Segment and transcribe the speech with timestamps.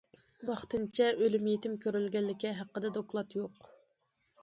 [0.49, 3.73] ۋاقتىنچە ئۆلۈم- يېتىم كۆرۈلگەنلىكى ھەققىدە دوكلات يوق.